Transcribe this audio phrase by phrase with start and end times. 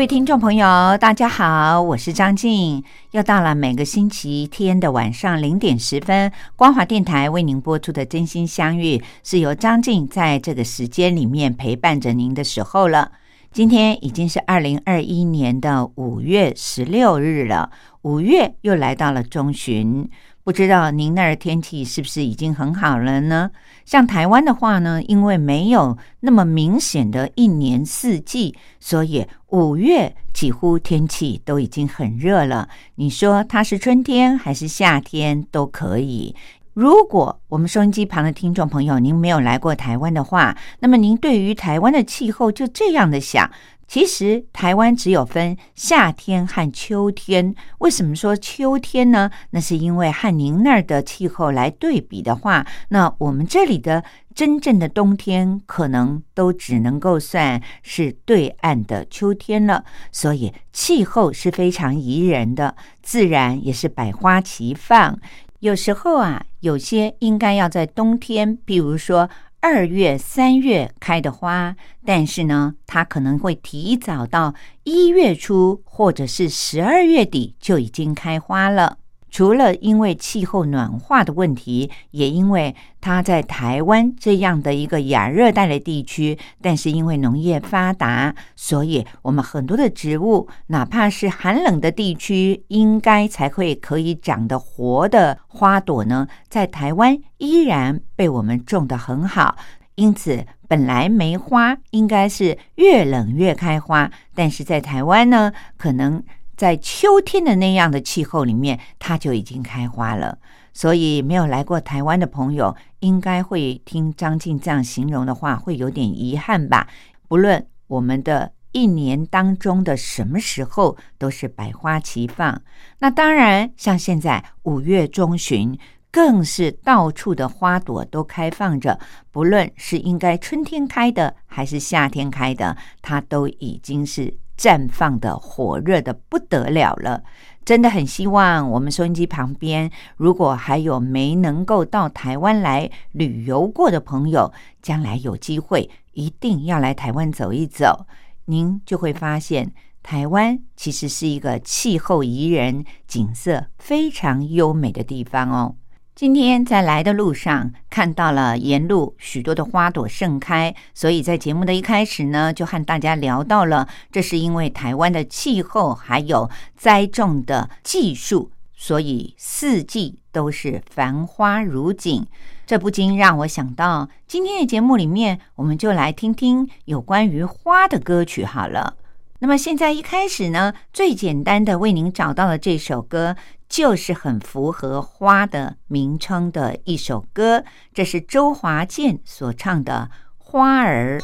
[0.00, 2.82] 各位听众朋友，大家好，我是张静。
[3.10, 13.12] 又到了每个星期天的晚上零点十分，光华电台为您播出的《真心相遇》，是由张静在这个时间里面陪伴着您的时候了。
[13.52, 20.08] 今天已经是二零二一年的五月十六日了，五月又来到了中旬。
[20.42, 23.50] 不知道您那儿天气是不是已经很好了呢？
[23.84, 32.68] 像台湾的话呢，因为没有那么明显的一年四季，所以五月几乎天气都已经很热了。
[32.94, 36.34] 你说它是春天还是夏天都可以。
[36.72, 43.50] 如果我们收音机旁的听众朋友您没有来过台湾的话，那么您对于台湾的气候就这样的想。
[43.90, 47.52] 其实台湾只有分夏天和秋天。
[47.78, 49.28] 为什么说秋天呢？
[49.50, 59.84] 那是因为和您那儿的气候来对比的话，那我们这里的真正的冬天可能都只能够算是对岸的秋天了。
[60.12, 65.18] 所以气候是非常宜人的，自然也是百花齐放。
[65.58, 69.28] 有时候啊，有些应该要在冬天，比如说。
[69.62, 78.99] 二月、三月开的花，但是呢，它可能会提早到一月初，或者是十二月底就已经开花了。
[79.40, 99.56] 除了因为气候暖化的问题，也因为它在台湾这样的一个亚热带的地区，但是因为农业发达，所以我们很多的植物，哪怕是寒冷的地区，应该才会可以长得活的花朵呢，在台湾依然被我们种得很好。
[99.94, 106.22] 因此，本来梅花应该是越冷越开花，但是在台湾呢，可能。
[106.60, 110.36] 在秋天的那样的气候里面，它就已经开花了。
[110.74, 116.86] 所以没有来过台湾的朋友，应该会听张静这样形容的话，会有点遗憾吧。
[117.28, 122.60] 不论我们的一年当中的什么时候，都是百花齐放。
[122.98, 125.78] 那当然，像现在五月中旬，
[126.12, 129.00] 更是到处的花朵都开放着。
[129.30, 134.36] 不论是应该春天开的，还是夏天开的，它都已经是。
[134.60, 137.22] 绽放的火热的不得了了，
[137.64, 144.52] 真的很希望我们收音机旁边，如果还有没能够到台湾来旅游过的朋友，
[144.82, 148.04] 将来有机会一定要来台湾走一走，
[148.44, 149.72] 您就会发现
[150.02, 155.76] 台湾其实是一个气候宜人、景色非常优美的地方哦。
[156.14, 172.26] 今天在来的路上看到了沿路许多的花朵盛开，所以在节目的一开始呢，就和大家聊到了，这是因为台湾的气候还有栽种的技术，所以四季都是繁花如锦。
[172.66, 178.96] 这不禁让我想到，今天的节目里面，我们就来听听有关于花的歌曲好了。
[179.38, 183.36] 那么现在一开始呢，最简单的为您找到了这首歌。
[183.70, 187.64] 就是很符合花的名称的一首歌，
[187.94, 191.20] 这是周华健所唱的《花儿》。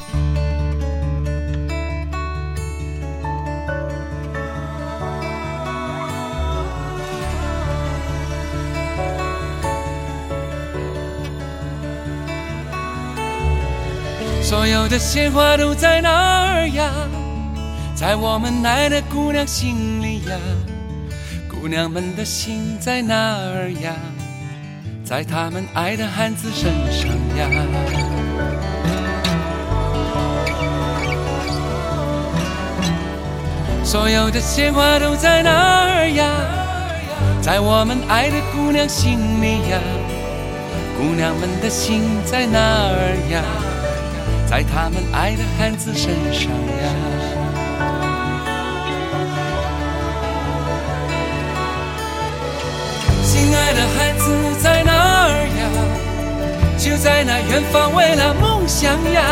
[14.41, 16.93] 所有的鲜花都在哪儿呀？
[17.97, 20.39] 在我们爱的姑娘心里呀。
[21.67, 23.93] 姑娘们的心在哪儿呀？
[25.05, 27.51] 在他们爱的汉子身上呀。
[33.83, 36.31] 所有的鲜花都在哪儿呀？
[37.43, 39.81] 在我们爱的姑娘心里呀。
[40.97, 43.43] 姑娘们的心在哪儿呀？
[44.49, 47.36] 在他们爱的汉子身上呀。
[53.77, 54.91] 的孩子在哪
[55.29, 55.29] 儿
[55.61, 55.63] 呀？
[56.79, 59.23] 就在那远方，为了梦想呀。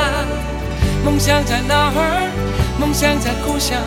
[1.03, 2.29] 梦想在哪儿？
[2.79, 3.79] 梦想在故乡。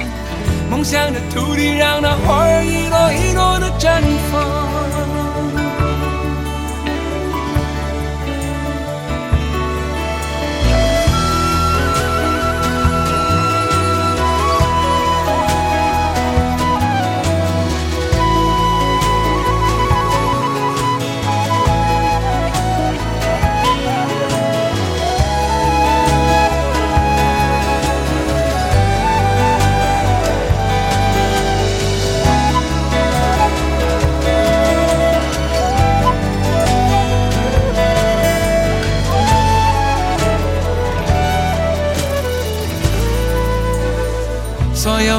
[0.69, 4.01] 梦想的土地让那花儿一朵一朵的绽
[4.31, 5.16] 放。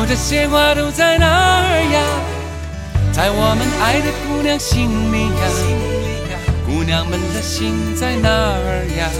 [0.09, 2.01] 这些话都在哪儿呀？
[3.13, 5.45] 在我们爱的姑娘心里呀。
[6.65, 9.11] 姑娘们的心在哪儿呀？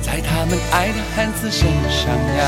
[0.00, 2.40] 在他们爱的汉子身上呀。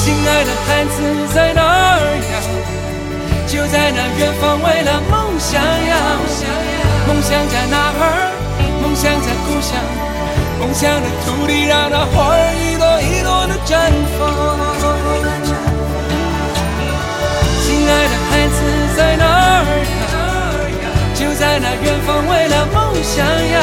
[0.00, 2.00] 心爱的汉子在哪儿
[2.32, 2.40] 呀？
[3.46, 6.00] 就在那远方，为了梦想呀。
[7.06, 8.32] 梦想在哪儿？
[8.80, 9.93] 梦想在故乡。
[10.58, 14.20] 梦想的土地，让那花儿一朵一朵的绽放。
[17.62, 18.56] 亲爱的孩子
[18.96, 20.84] 在哪儿呀？
[21.14, 23.60] 就在那远方，为了梦想呀。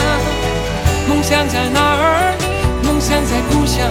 [1.07, 2.35] 梦想在哪儿？
[2.83, 3.87] 梦想在故乡。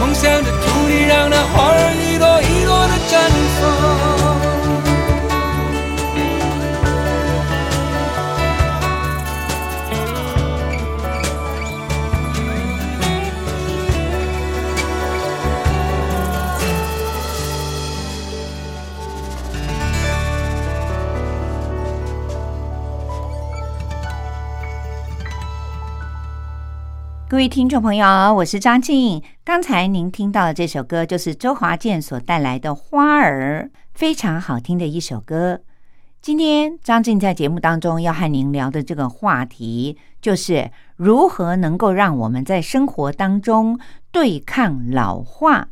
[0.00, 3.12] 梦想的土地，让那花儿一朵一朵的绽
[3.60, 4.49] 放。
[27.30, 29.22] 各位听众朋友，我是张静。
[29.44, 35.60] 刚才您听到的这首歌，就是周华健所带来的《花儿》，非常好听的一首歌。
[36.20, 43.78] 今天张静在节目当中要和您聊的这个话题，就是如何能够让我们在生活当中
[44.10, 45.68] 对抗老化。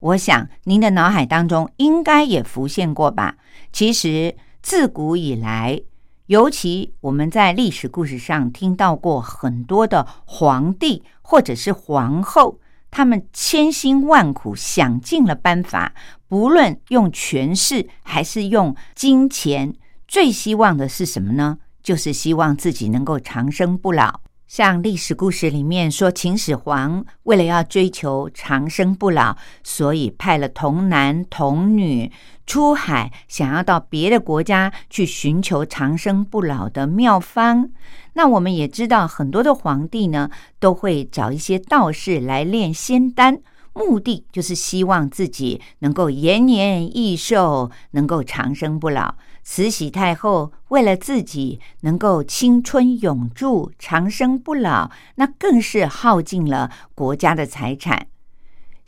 [0.00, 3.36] 我想您的脑海当中应该也浮现过吧？
[3.72, 5.80] 其实自古以来。
[6.28, 12.60] 尤其我们在历史故事上听到过很多的皇帝或者是皇后，
[12.90, 15.94] 他们千辛万苦想尽了办法，
[16.28, 19.72] 不论用权势还是用金钱，
[20.06, 21.56] 最希望的是什么呢？
[21.82, 24.20] 就是希望自己能够长生不老。
[24.46, 32.12] 像历史故事里面说，秦始皇为了要追求长生不老，所以派了童男童女
[32.48, 37.68] 出海，想要到别的国家去寻求长生不老的妙方。
[38.14, 43.40] 那我们也知道，很多的皇帝呢，都会找一些道士来炼仙丹，
[43.74, 49.16] 目的就是希望自己能够延年益寿，能够长生不老。
[49.44, 58.06] 慈禧太后为了自己能够青春永驻、长生不老，那更是耗尽了国家的财产。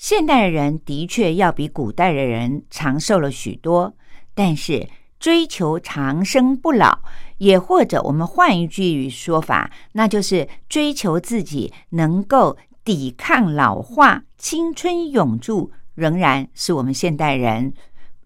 [0.01, 3.95] 现代的人的确要比古代的人长寿了许多，
[4.35, 4.89] 但是
[5.19, 7.01] 追求长生不老，
[7.37, 17.75] 也或者我们换一句说法，那就是追求自己能够抵抗老化、青春永驻，仍然是我们现代人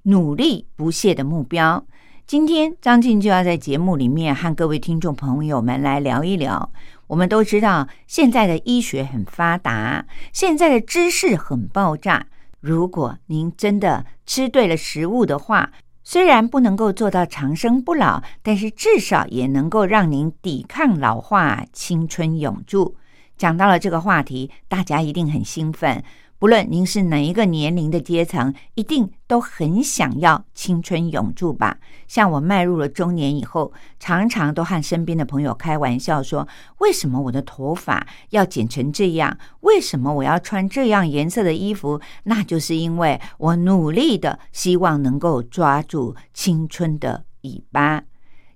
[0.05, 1.85] 努力不懈的目标。
[2.25, 6.71] 今天张静就要在节目里面和各位听众朋友们来聊一聊。
[7.07, 12.27] 我们都知道，现在的医学很发达，现在的知识很爆炸。
[12.61, 15.71] 如果您真的吃对了食物的话，
[16.03, 22.97] 虽然不能够做到长生不老，但是至少也能够让您抵抗老化、青春永驻。
[23.37, 26.03] 讲到了这个话题，大家一定很兴奋。
[26.45, 31.79] 不论您是哪一个年龄的阶层，一定都很想要青春永驻吧？
[32.07, 36.47] 像我迈入了中年以后，常常都和身边的朋友开玩笑说
[36.81, 39.39] ：“为什么我的头发要剪成这样？
[39.61, 41.99] 为什么我要穿这样颜色的衣服？
[42.25, 48.03] 那就是因为我努力的希望能够抓住青春的尾巴。”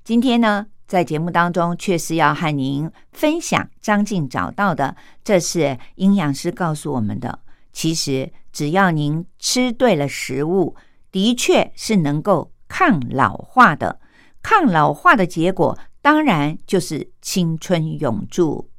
[0.04, 7.38] 今天呢，在节目当中，确实要和您分享张静找到的，这是营养师告诉我们的。
[7.72, 10.74] 其实，只要您吃对了食物，
[11.12, 14.00] 的确是能够抗老化的。
[14.42, 18.70] 抗老化的结果，当然就是青春永驻。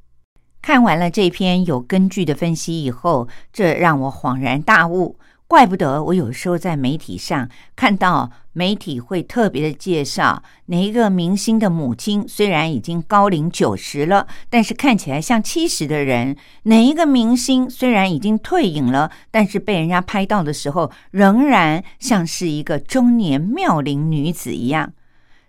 [0.62, 5.18] 看完了这篇有根据的分析以后，这让我恍然大悟。
[5.50, 24.92] 怪不得我有时候在媒体上看到媒体会特别的介绍哪一个明星的母亲，虽然已经高龄九十了，但是看起来像七十的人；哪一个明星虽然已经退隐了，但是被人家拍到的时候，仍然像是一个中年妙龄女子一样。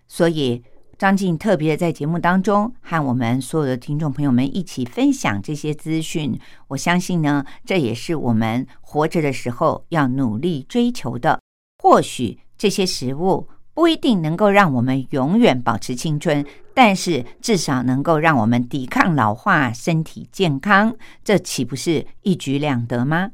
[0.08, 0.64] 所以。
[1.02, 11.40] 张静特别在节目当中和我们所有的听众朋友们一起分享这些资讯，我相信呢，这也是我们活着的时候要努力追求的。
[11.82, 20.94] 或许这些食物不一定能够让我们永远保持青春，但是至少能够让我们抵抗老化、身体健康，
[21.24, 23.32] 这岂不是一举两得吗？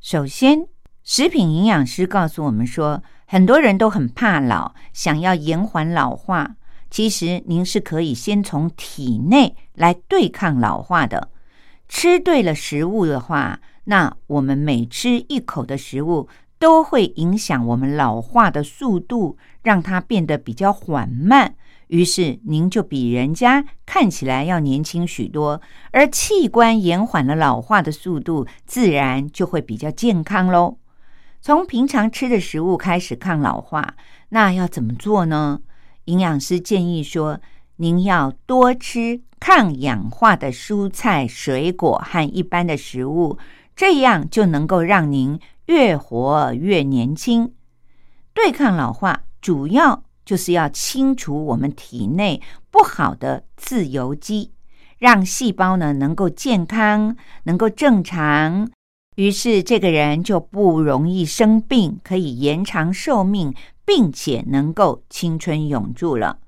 [0.00, 0.66] 首先，
[1.04, 6.56] 食品营养师告诉我们说，很多人都很怕老，想要延缓老化。
[6.92, 11.30] 其实您是可以先从体内来对抗老化的。
[11.88, 21.54] 吃对了食物的话，那我们每吃一口的食物都会影响我们老化的速度，让它变得比较缓慢。
[21.86, 30.76] 于是您就比人家看起来要年轻许多，而器官延缓了老化的速度，自然就会比较健康喽。
[31.40, 33.94] 从平常吃的食物开始抗老化，
[34.28, 35.60] 那要怎么做呢？
[36.06, 37.40] 营养师建议说
[37.76, 43.38] ：“您要多吃抗氧化的蔬菜、水果和一般的食物，
[43.76, 47.52] 这样就能够让您越活越年轻。
[48.34, 54.50] 对抗老化，主要就是要清除我们体内不好的自由基，
[54.98, 58.68] 让细胞呢能够健康、能够正常。
[59.16, 66.38] 于是这个人就不容易生病，可以延长寿命。”并且能够青春永驻了。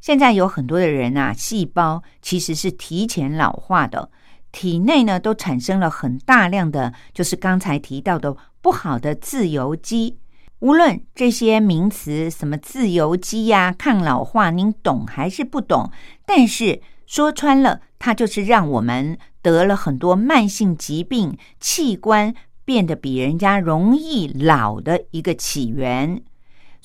[0.00, 4.10] 现在有很多的人啊，细胞其实是提前老化的，
[4.52, 10.18] 体内呢都产生了很大量的，就是刚才提到的不好的自由基。
[10.60, 15.90] 无论这些名词，什么自由基呀、抗老化，您懂还是不懂？
[16.24, 26.22] 但是说穿了，它就是让我们得了很多慢性疾病，器官变得比人家容易老的一个起源。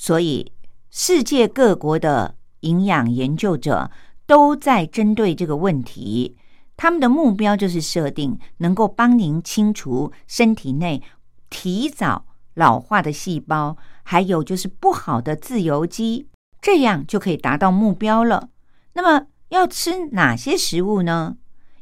[0.03, 0.51] 所以，
[0.89, 3.91] 世界各国的营养研究者
[4.25, 6.35] 都在针对这个问题。
[6.75, 11.03] 他们的目标就是设定能够帮您清除身体内
[11.51, 16.27] 提早老化的细胞，还有就是不好的自由基，
[16.59, 18.49] 这样就可以达到目标了。
[18.93, 21.37] 那么，要吃哪些食物呢？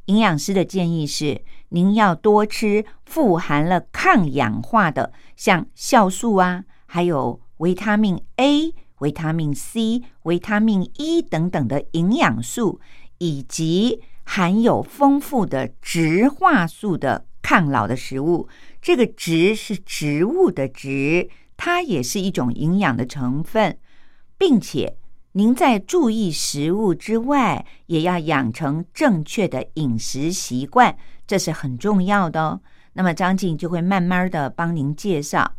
[0.07, 7.39] 营养师的建议是，您要多吃富含了抗氧化的，像酵素啊，还有。
[7.59, 12.81] 维他命 A、维他命 C、维他命 E 等等的营养素，
[13.17, 18.47] 以及含有丰富的植化素的抗老的食物。
[18.81, 23.77] 这个“植”是植物的“植”，它也是一种营养的成分，
[24.37, 24.95] 并且
[25.33, 30.97] 您在注意食物之外，也要养成正确的饮食习惯，
[31.27, 32.61] 这是很重要的哦。
[32.93, 35.55] 那么张静就会慢慢的帮您介绍。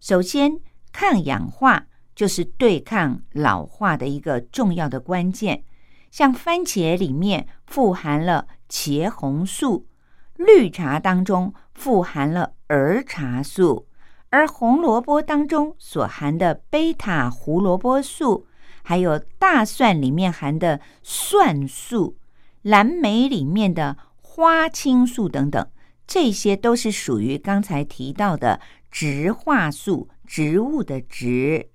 [0.00, 0.58] 首先。
[0.94, 5.64] 抗氧化就是对抗老化的一个重要的关键。
[6.12, 9.88] 像番茄里面富含了茄红素，
[10.36, 13.88] 绿茶当中富含了儿茶素，
[14.30, 18.46] 而红萝卜当中所含的贝塔胡萝卜素，
[18.84, 22.16] 还有大蒜里面含的蒜素，
[22.62, 25.68] 蓝莓里面的花青素等等，
[26.06, 28.60] 这些都是属于刚才提到的
[28.92, 30.08] 植化素。
[30.26, 31.70] 植物的植，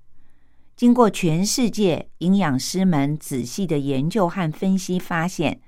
[0.75, 5.61] 经过全世界营养师们仔细的研究和分析，发现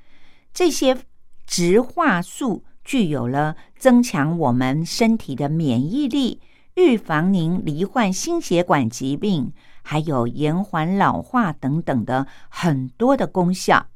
[0.53, 0.97] 这些
[1.45, 6.41] 植化素具有了增强我们身体的免疫力、
[6.75, 13.87] 预防您罹患心血管疾病，还有延缓老化等等的很多的功效。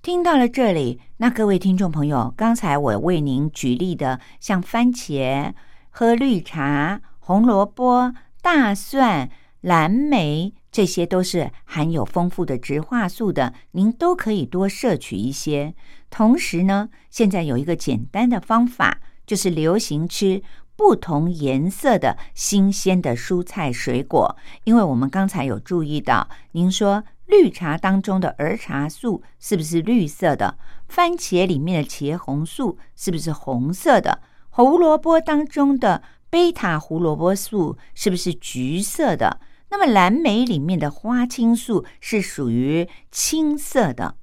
[0.00, 5.52] 听到了这里，那各位听众朋友，刚才我为您举例的，像番茄、
[5.90, 8.12] 喝绿茶、红萝卜。
[8.42, 9.30] 大蒜、
[9.60, 15.74] 蓝莓，这些都是含有丰富的植化素的，您都可以多摄取一些。
[16.10, 20.42] 同时呢，现在有一个简单的方法，就是流行吃
[20.74, 24.36] 不同颜色的新鲜的蔬菜水果。
[24.64, 30.58] 因为我们刚才有注意到，您说绿茶当中的儿茶素是不是绿色的？
[30.88, 34.20] 番茄里面的茄红素是不是红色的？
[34.50, 36.02] 胡萝卜当中的。
[36.32, 39.38] 贝塔胡萝卜素是不是橘色的？
[39.68, 44.16] 那么蓝莓里面的花青素是属于青色的。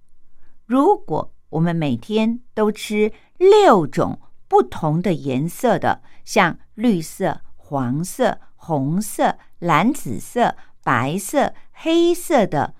[0.65, 12.73] 如果我们每天都吃六种不同的颜色的，像绿色、黄色、红色、蓝紫色、白色、黑色的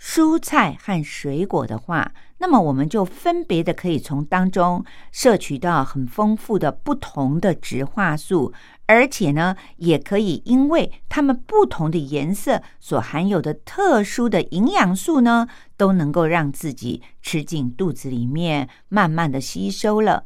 [0.00, 8.52] 蔬菜和水果的话，那么我们就分别的可以从当中摄取到很丰富的不同的植化素，
[8.86, 20.24] 而且呢，也可以因为它们不同的颜色所含有的特殊的营养素呢，都能够让自己吃进肚子里面，慢慢的吸收了，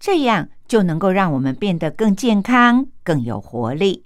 [0.00, 4.04] 这样就能够让我们变得更健康、更有活力。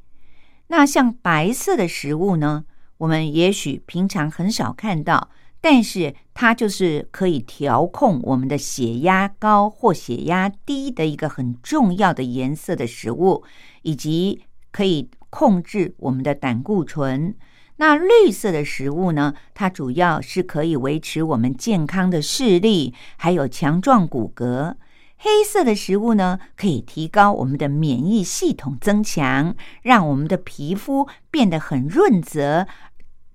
[0.66, 2.64] 那像白色的食物呢，
[2.99, 5.30] 我们也许平常很少看到。
[5.66, 13.42] 但是它就是可以调控我们的血压高或血压低的一个很重要的颜色的食物，
[13.80, 17.35] 以及可以控制我们的胆固醇。
[17.76, 19.33] 那绿色的食物呢？
[19.54, 24.75] 它主要是可以维持我们健康的视力，还有强壮骨骼。
[25.16, 32.66] 黑色的食物呢，可以提高我们的免疫系统，增强，让我们的皮肤变得很润泽。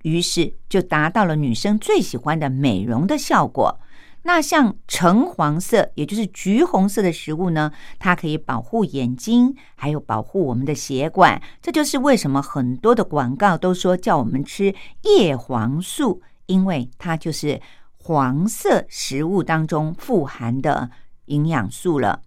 [0.03, 3.79] 于是就达到了女生最喜欢的美容的效果。
[4.23, 11.41] 那像橙黄色，也就是橘红色的食物呢，它可以保护眼睛，还有保护我们的血管。
[11.61, 17.61] 这就是为什么很多的广告都说叫我们吃叶黄素，因为它就是
[17.97, 20.89] 黄色食物当中富含的
[21.25, 22.21] 营养素了。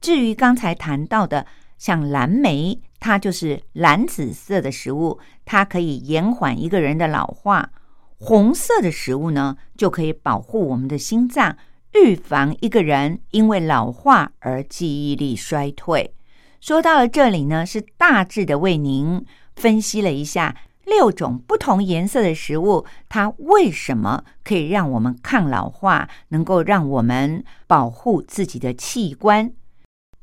[0.00, 2.80] 至于刚才谈到的，像蓝莓。
[3.04, 7.70] 它就是蓝紫色的食物，它可以延缓一个人的老化。
[8.18, 11.56] 红色的食物呢，就可以保护我们的心脏，
[11.94, 16.14] 预防一个人因为老化而记忆力衰退。
[16.60, 29.52] 说到了这里呢，是大致的为您分析了一下六种不同颜色的食物，它为什么可以让我们抗老化，能够让我们保护自己的器官。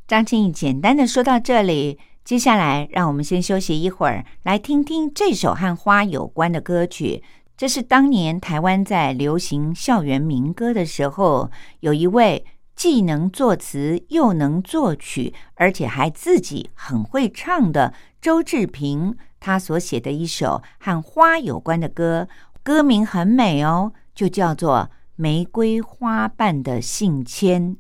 [0.08, 2.00] 张庆义简单的说到这里。
[2.30, 7.24] 接下来，让我们先休息一会儿，来听听这首和花有关的歌曲。
[7.58, 12.46] 这是当年台湾在流行校园民歌的时候，有一位
[12.76, 22.28] 既能作词又能作曲，而且还自己很会唱的周志平，他所写的一首和花有关的歌，
[22.62, 27.72] 歌名很美哦，就叫做《玫瑰花瓣的信签》。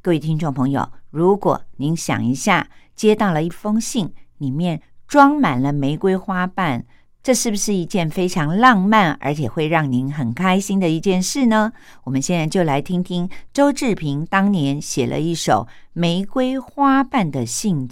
[0.00, 2.70] 各位听众朋友，如果您想一下。
[2.94, 6.84] 接到了一封信，里面装满了玫瑰花瓣，
[7.22, 11.72] 这是不是一件非常浪漫，而且会让您很开心的一件事呢？
[12.04, 17.88] 我们现在就来听听周志平当年写了一首《玫瑰花瓣的信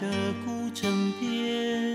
[0.00, 0.06] 的
[0.46, 1.94] 古镇边，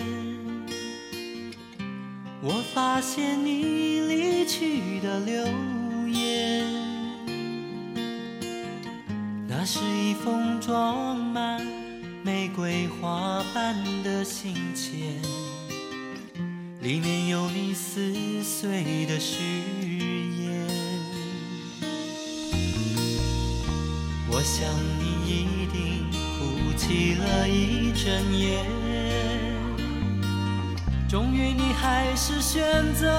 [2.40, 5.44] 我发现你离去的留
[6.08, 6.64] 言。
[9.48, 11.66] 那是一封装满
[12.24, 15.16] 玫瑰花瓣的信笺，
[16.82, 18.14] 里面有你撕
[18.44, 20.68] 碎的誓言。
[24.30, 25.15] 我想你。
[26.88, 28.64] 起了一整夜。
[31.10, 33.10] 终于，你还是选择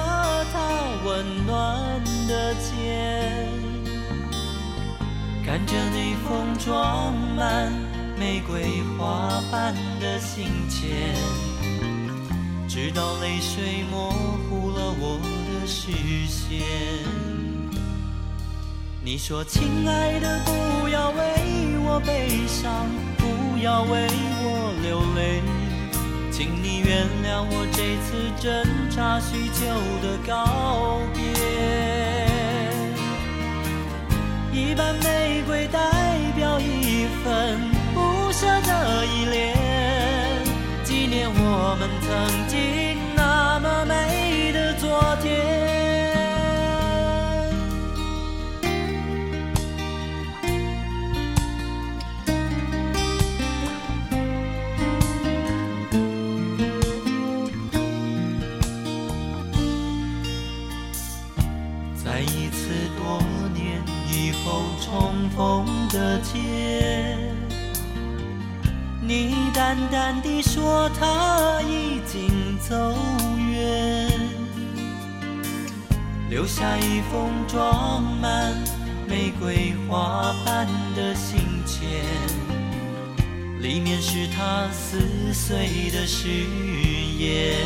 [0.53, 0.69] 他
[1.03, 3.45] 温暖的肩，
[5.45, 7.69] 看着你风装满
[8.17, 11.11] 玫瑰花瓣的信笺，
[12.69, 14.11] 直到泪水模
[14.49, 15.19] 糊了我
[15.59, 15.91] 的视
[16.25, 16.61] 线。
[19.03, 21.17] 你说：“亲爱的，不要为
[21.85, 22.87] 我悲伤。”
[23.57, 24.07] 不要为
[24.43, 25.41] 我流泪，
[26.31, 29.65] 请你原谅我这次挣扎许久
[29.99, 31.23] 的告别。
[34.53, 35.79] 一瓣玫瑰代
[36.35, 37.59] 表一份
[37.95, 39.57] 不舍的依恋，
[40.83, 42.86] 纪念我们曾经
[76.59, 78.51] 下一封装满
[79.07, 80.65] 玫瑰花瓣
[80.95, 81.83] 的信笺，
[83.61, 84.97] 里面是他撕
[85.31, 86.27] 碎的誓
[87.19, 87.57] 言。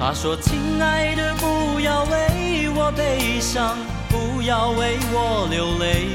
[0.00, 3.76] 他说：“亲爱的，不要为我悲伤，
[4.08, 6.08] 不要为我流泪，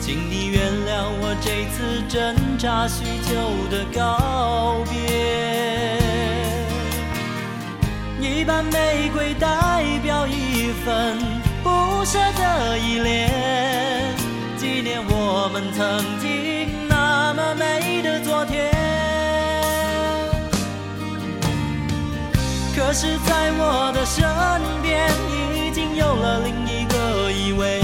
[0.00, 3.38] 请你原谅我这次挣扎许久
[3.70, 5.47] 的告别。
[8.48, 11.18] 瓣玫瑰代表一份
[11.62, 13.30] 不舍的依恋，
[14.56, 18.72] 纪念我们曾经那么美的昨天。”
[22.74, 24.24] 可是，在我的身
[24.80, 25.10] 边，
[25.44, 27.82] 已经有了另一个依偎。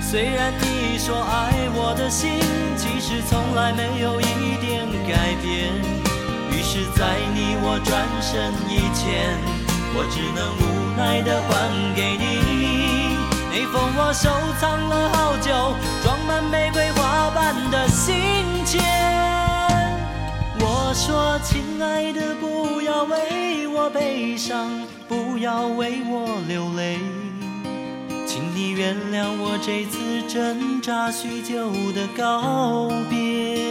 [0.00, 2.38] 虽然你说爱我的心，
[2.76, 6.13] 其实从来没有一点改变。
[6.74, 9.38] 是，在你我转身以前，
[9.94, 13.16] 我只能无奈的还给你
[13.48, 15.52] 那封我收藏了好久、
[16.02, 18.16] 装满玫瑰花瓣的信
[18.66, 18.82] 笺。
[20.58, 24.68] 我说：“亲爱的，不要为我悲伤，
[25.06, 26.98] 不要为我流泪，
[28.26, 33.63] 请你原谅我这次挣扎许久的告别。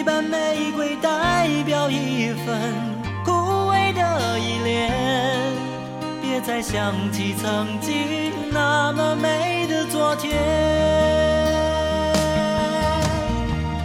[0.00, 2.72] 一瓣玫瑰代表一份
[3.22, 3.32] 枯
[3.70, 4.90] 萎的依恋，
[6.22, 10.32] 别再想起曾经那么美的昨天。”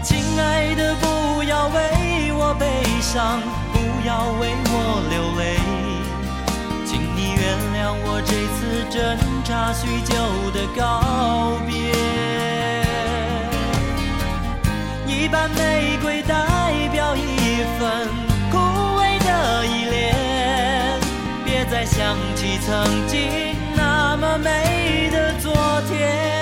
[0.02, 2.66] 亲爱的，不要为我悲
[3.02, 3.42] 伤，
[3.74, 5.60] 不要为我流泪，
[6.86, 9.04] 请你原谅我这次挣
[9.44, 10.16] 扎许久
[10.54, 11.76] 的告别。
[15.16, 16.46] 一瓣玫瑰代
[16.92, 18.08] 表一份
[18.52, 18.58] 枯
[19.00, 20.14] 萎的依恋，
[21.46, 25.54] 别再想起曾经那么美的昨
[25.88, 26.35] 天。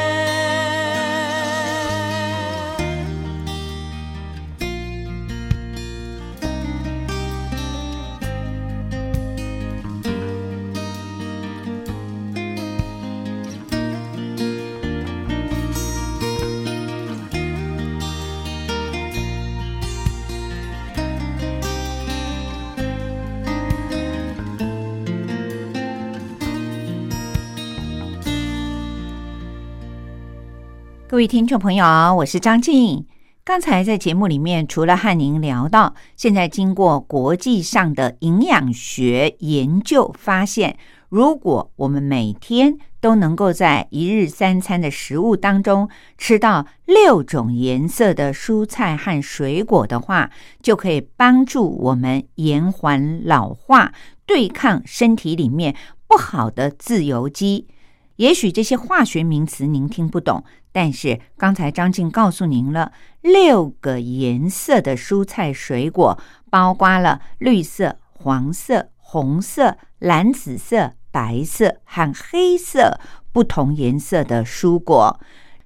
[31.13, 33.05] 各位听众朋友，我是张静。
[33.43, 40.75] 刚才在节目里面，除了和您聊到，现在经过国际上的营养学研究发现，
[41.09, 50.31] 如果我们每天都能够在一日三餐的食物当中吃到六种颜色的蔬菜和水果的话，
[50.63, 53.93] 就可以帮助我们延缓老化，
[54.25, 55.75] 对抗身体里面
[56.07, 57.67] 不好的自由基。
[58.15, 60.43] 也许这些化学名词您听不懂。
[60.73, 72.99] 但是刚才张静告诉您了，六个颜色的蔬菜水果，包括了绿色、黄色、红色、蓝紫色、白色和黑色
[73.31, 75.19] 不同颜色的蔬果。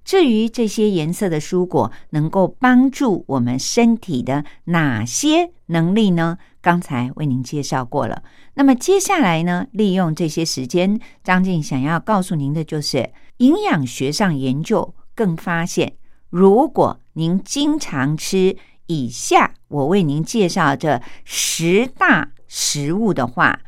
[0.03, 6.37] 至于这些颜色的蔬果能够帮助我们身体的哪些能力呢？
[6.61, 8.23] 刚才为您介绍过了。
[8.53, 14.93] 那么接下来呢，利用这些时间，张静想要告诉您的就是营养学上研究。
[15.15, 15.95] 更发现，
[16.29, 23.61] 如果您经常吃以下我为您介绍这十大食物的话，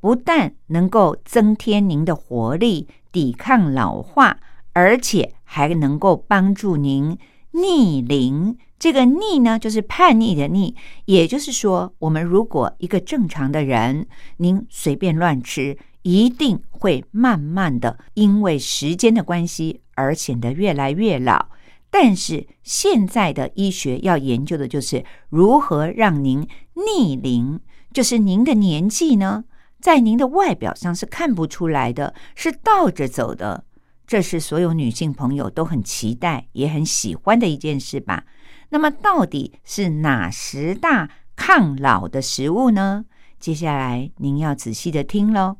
[0.00, 4.38] 不但能够增添您的活力、抵抗老化，
[4.72, 7.18] 而且还能够帮助您
[7.50, 8.56] 逆龄。
[8.78, 10.74] 这个逆呢，就是叛逆的逆。
[11.04, 14.06] 也就是说，我们如果一个正常的人，
[14.38, 15.76] 您随便乱吃。
[16.06, 21.48] 一定会慢慢的，因为时间的关系而显得越来越老。
[21.90, 27.58] 但是现在的医学要研究的就是如何让您逆龄，
[27.92, 29.46] 就是您的年纪呢，
[29.80, 33.64] 在您的外表上是看不出来的，是倒着走的。
[34.06, 38.26] 这是所有女性朋友都很期待也很喜欢的一件事吧？
[38.68, 43.06] 那么到底是哪十大抗老的食物呢？
[43.40, 45.56] 接下来您要仔细的听喽。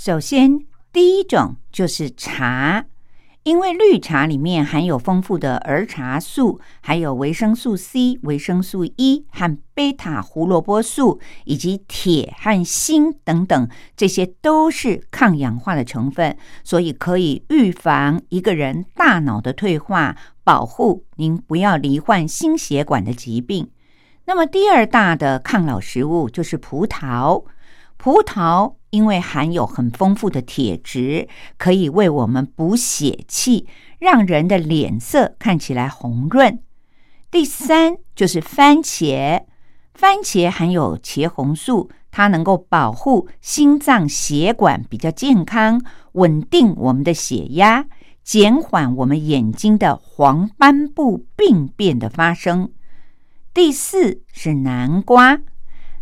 [0.00, 0.60] 首先，
[0.92, 2.86] 第一种就是茶，
[3.42, 23.68] 因为绿茶里面含有丰富的儿茶素，还有维生素 C、维生素 E 和贝塔胡萝卜素，以及铁和锌等等，这些都是抗氧化的成分，所以可以预防一个人大脑的退化，保护您不要罹患心血管的疾病。
[24.26, 27.44] 那么，第二大的抗老食物就是葡萄。
[28.00, 33.66] 葡萄因为含有很丰富的铁质，可以为我们补血气，
[33.98, 36.58] 让人的脸色看起来红润。
[37.30, 39.44] 第三就是番茄，
[39.92, 47.84] 番茄含有茄红素，它能够保护心脏血管比较健康，稳定我们的血压，
[48.24, 52.72] 减缓我们眼睛的黄斑部病变的发生。
[53.52, 55.40] 第四是南瓜，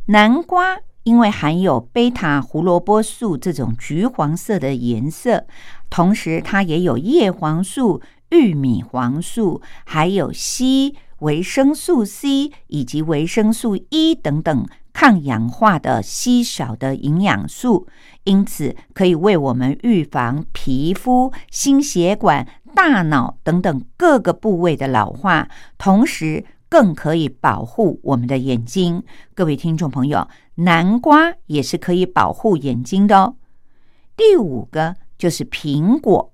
[0.07, 5.47] 南瓜因为含有贝塔胡萝卜素这种橘黄色的颜色，
[5.89, 10.93] 同时它也有叶黄素、玉米黄素，还有硒。
[11.21, 17.87] 维生素 C 以及维生素 E 等等抗氧化的稀少的营养素，
[18.25, 29.03] 因此可以为我们预防皮肤、心血管、大脑等等各个部位的老化，同时更可以保护我们的眼睛。
[29.35, 33.37] 各位听众朋友，南瓜也是可以保护眼睛的哦。
[34.17, 36.33] 第五个就是苹果，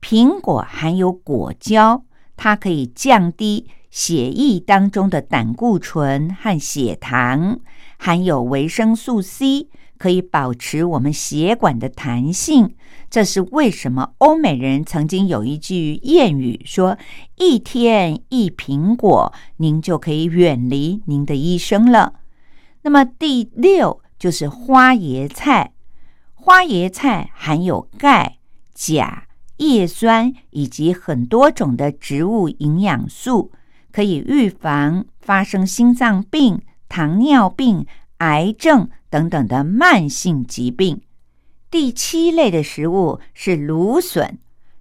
[0.00, 2.04] 苹果含有果胶，
[2.36, 3.68] 它可以降低。
[3.88, 7.60] 血液当中的胆固醇和血糖
[7.96, 12.74] 含有维生素 C，可以保持我们血管的弹性。
[13.08, 16.98] 这是为什么欧美人曾经有一句谚语说
[17.36, 22.14] ：“一天一苹果，您就可以远离您的医生了。”
[22.82, 25.72] 那么第六就是花椰菜，
[26.34, 28.38] 花椰菜含有钙、
[28.74, 29.26] 钾、
[29.58, 33.52] 叶酸以及很多种的植物营养素。
[33.92, 37.86] 可以预防发生心脏病、糖尿病、
[38.18, 41.00] 癌症等等的慢性疾病。
[41.70, 44.38] 第七类的食物是芦笋，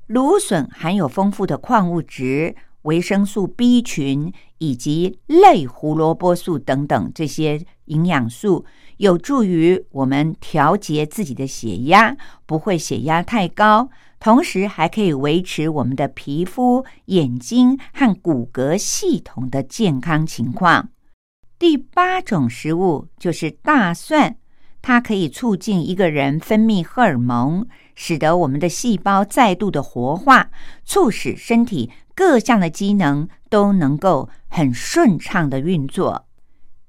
[0.07, 8.65] 芦笋含有丰富的矿物质、维生素 B 群以及类胡萝卜素等等这些营养素，
[8.97, 13.89] 有助于我们调节自己的血压，不会血压太高。
[14.19, 20.89] 同时还可以维持我们的皮肤、眼睛和骨骼系统的健康情况。
[21.59, 24.37] 第八种食物就是大蒜，
[24.87, 30.51] 它可以促进一个人分泌荷尔蒙，使得我们的细胞再度的活化，
[30.85, 36.27] 促使身体各项的机能都能够很顺畅的运作。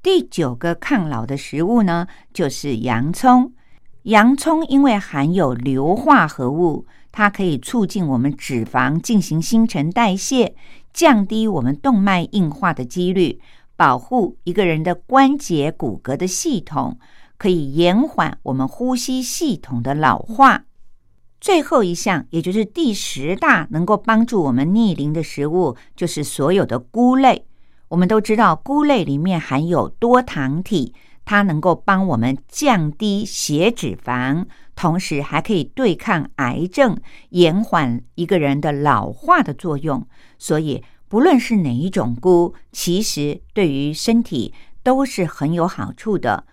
[0.02, 3.54] 第九个抗老的食物呢，就是洋葱。
[4.02, 6.84] 洋葱因为含有硫化合物。
[7.10, 10.54] 它可以促进我们脂肪进行新陈代谢，
[10.92, 13.40] 降低我们动脉硬化的几率，
[13.74, 16.98] 保护一个人的关节骨骼的系统，
[17.38, 20.64] 可以延缓我们呼吸系统的老化。
[21.40, 27.46] 最后一项，也就是第十大能够帮助我们逆龄的食物，就是所有的菇类。
[27.88, 30.94] 我们都知道，菇类里面含有多糖体。
[31.28, 34.44] 它能够帮我们降低血脂肪，
[34.76, 36.96] 同时还可以对抗癌症、
[37.30, 40.06] 延缓一个人的老化的作用。
[40.38, 46.46] 所以，不论是哪一种菇，其实对于身体都是很有好处的。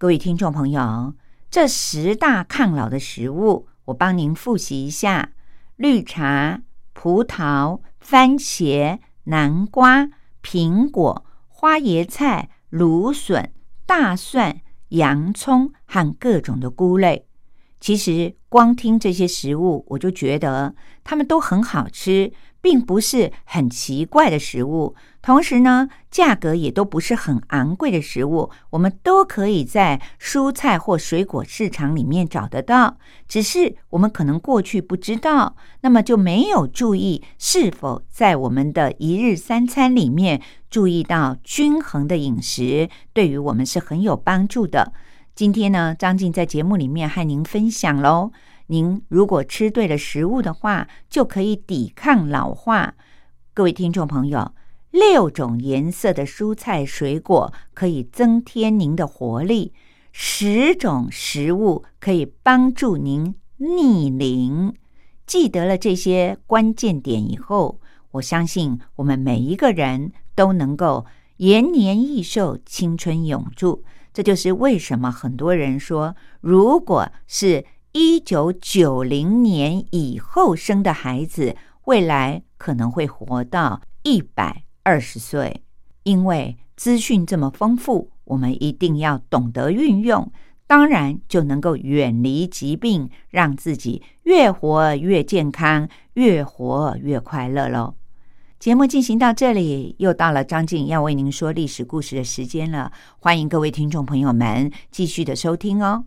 [0.00, 1.14] 各位听众朋友，
[1.50, 5.32] 这十大抗老的食物，我帮您复习一下：
[5.74, 10.08] 绿茶、葡萄、番茄、南瓜、
[10.40, 13.52] 苹果、花椰菜、芦笋。
[13.86, 17.26] 大蒜、洋葱和各种的菇类，
[17.80, 22.32] 其实光听这些食物，我就觉得它们都很好吃。
[22.60, 24.96] 并不是很奇怪的食物，
[25.28, 32.96] 同时呢，价格也都不是很昂贵的食物，我们都可以在蔬菜或水果市场里面找得到。
[33.28, 44.94] 只是我们可能过去不知道，那么就没有注意是否在我们的一日三餐里面注意到均衡的饮食，对于我们是很有帮助的。
[45.34, 48.32] 今天呢，张静在节目里面和您分享喽。
[48.68, 52.94] 您如果吃对了食物的话，就可以抵抗老化。
[53.52, 54.52] 各位听众朋友，
[54.90, 59.72] 六种颜色的蔬菜水果可以增添您的活力，
[60.12, 64.74] 十种食物可以帮助您逆龄。
[65.26, 67.80] 记得了这些关键点以后，
[68.12, 71.06] 我相信我们每一个人都能够
[71.38, 73.84] 延年益寿、青春永驻。
[74.12, 77.64] 这就是为什么很多人说，如果是。
[77.92, 85.62] 一九九零年以后生的孩子，未来可能会活到一百二十岁。
[86.04, 90.32] 因为资讯这么丰富，我们一定要懂得运用，
[90.66, 97.94] 当然就能够远离疾病，让自己越活越健康，越活越快乐喽。
[98.58, 102.90] 节目进行到这里，又到了张静要为您说历史故事的时间了。
[103.18, 106.06] 欢迎各位听众朋友们继续的收听哦。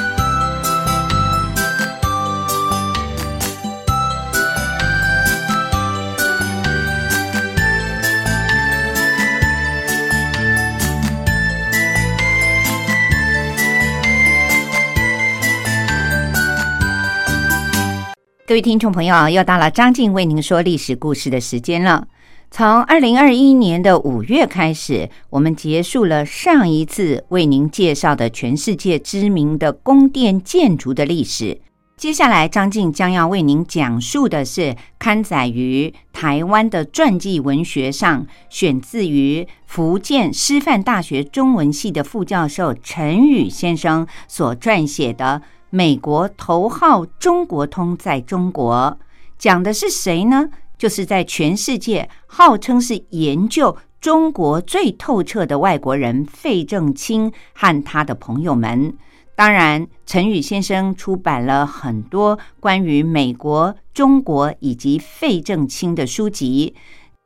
[18.51, 22.05] 各位听众朋友，又到了张静为您说历史故事的时间了。
[22.51, 31.61] 从二零二一年的五月开始，我们结束了上一次为您介绍的全世界知名的宫殿建筑的历史。
[31.95, 45.41] 接下来，张静将要为您讲述的是刊载于台湾的传记文学上，选自于福建师范大学中文系的副教授陈宇先生所撰写的。
[45.73, 48.99] 美国头号中国通在中国
[49.37, 50.49] 讲的是谁呢？
[50.77, 58.93] 就是在全世界号称是研究中国最透彻的外国人费正清和他的朋友们。
[59.33, 66.75] 当然，陈宇先生出版了很多关于美国、中国以及费正清的书籍，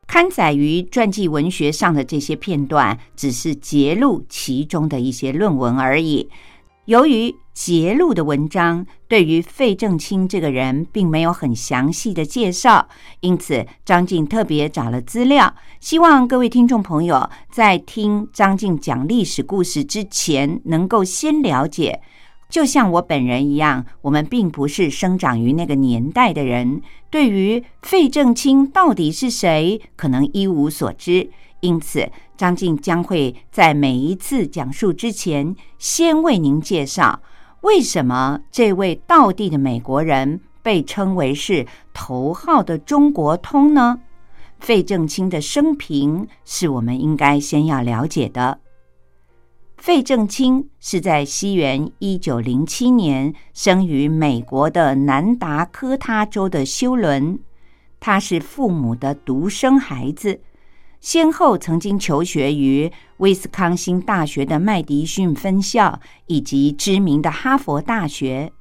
[0.06, 6.30] 刊载于传记文学上的这些片段，只是揭露其中的一些论文而已。
[6.86, 12.88] 由于揭露的文章对于费正清这个人并没有很详细的介绍，
[13.20, 22.00] 因此张静特别找了资料，希望各位听众朋友在听张静讲历史故事之前，能够先了解。
[22.48, 31.30] 就像我本人一样，我们并不是生长于那个年代的人，对于费正清到底是谁，可能一无所知。
[31.60, 37.20] 因此，张静将会在每一次讲述之前，先为您介绍
[37.62, 44.00] 为什么这位道地的美国人被称为是头号的中国通呢？
[44.58, 48.60] 费正清的生平是我们应该先要了解的。
[49.76, 57.38] 费正清是在西元一九零七年生于美国的南达科他州的休伦，
[58.00, 60.40] 他是父母的独生孩子。
[61.06, 68.52] 先后曾经求学于威斯康星大学的麦迪逊分校以及知名的哈佛大学。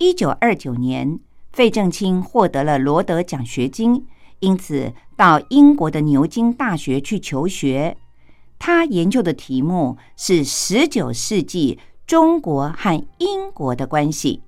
[0.00, 1.20] 一九二九年，
[1.52, 4.04] 费正清获得了罗德奖学金，
[4.40, 7.96] 因此到英国的牛津大学去求学。
[8.58, 14.42] 他研究的题目是十九世纪中国和英国的关系。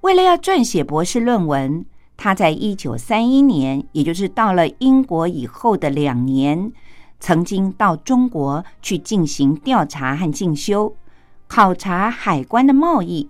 [0.00, 1.86] 为了要撰写博士论文。
[2.16, 6.72] 他在一九三一年，也就是到了英国以后的两年，
[7.20, 10.96] 曾经到中国去进行调查和进修，
[11.48, 13.28] 考察海关的贸易，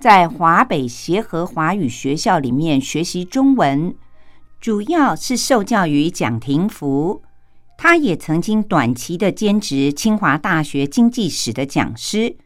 [0.00, 3.94] 在华北协和华语学校里面学习中文，
[4.60, 7.22] 主要是受教于蒋廷福。
[7.78, 12.36] 他也曾经短期的兼职清华大学经济史的讲师。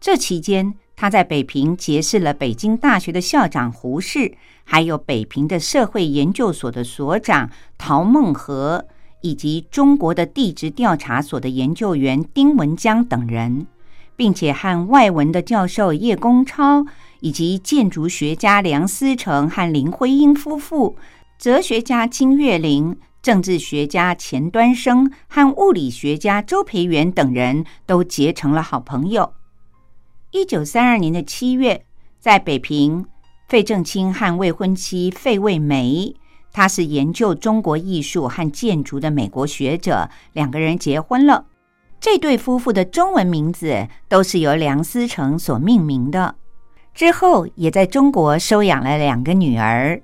[0.00, 4.36] 这期间，他在北平结识了北京大学的校长胡适。
[4.64, 8.86] 还有北平的社会研究所的所长陶孟和，
[9.20, 13.66] 以及中国的地质调查所的研究员丁文江等人，
[14.16, 16.84] 并且和外文的教授叶公超，
[17.20, 20.96] 以及建筑学家梁思成和林徽因夫妇，
[21.38, 29.34] 哲学家金岳霖，政治学家钱端升和物理学家周培源等人都结成了好朋友。
[30.30, 31.84] 一九三二年的七月，
[32.18, 33.06] 在北平。
[33.48, 36.14] 费正清和未婚妻费慰梅，
[36.52, 41.46] 他是研究中国艺术和建筑的美国学者，两个人结婚了。
[42.00, 46.34] 这对夫妇的中文名字都是由梁思成所命名的。
[46.94, 50.02] 之后也在中国收养了两个女儿。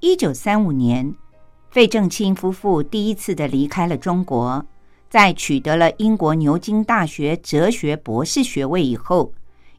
[0.00, 1.14] 一九三五年，
[1.70, 4.64] 费正清夫妇第一次的离开了中国，
[5.10, 9.32] 在取得了英国牛津大学哲学博士学位以后。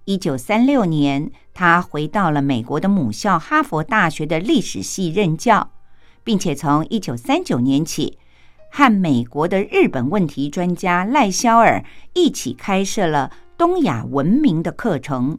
[0.09, 5.69] 一九三六年，他回到了美国的母校哈佛大学的历史系任教，
[6.23, 8.17] 并且从一九三九年起，
[8.71, 15.37] 和美国的日本问题专家赖肖尔一起开设了东亚文明的课程。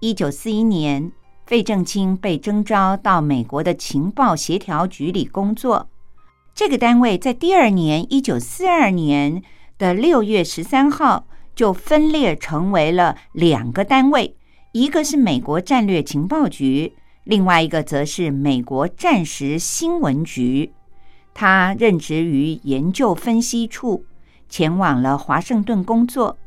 [0.00, 1.10] 一九四一年，
[1.46, 5.88] 费正清被征召到美国的情报协调局里工作。
[6.54, 9.42] 这个单位在第二年，一九四二年
[9.78, 11.24] 的六月十三号。
[11.60, 14.34] 就分裂成为了两个单位，
[14.72, 16.94] 一个是美国战略情报局，
[17.24, 20.72] 另外一个则是美国战时新闻局，
[21.34, 24.06] 他任职于研究分析处，
[24.48, 26.38] 前往了华盛顿工作。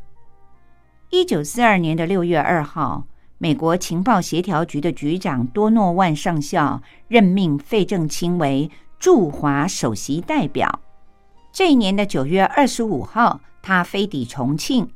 [1.12, 3.06] 一九四二年的六月二号，
[3.38, 10.80] 美国情报协调局的局长多诺万上校任命费正清为驻华首席代表。
[11.52, 14.90] 这一年的九月二十五号，他飞抵重庆，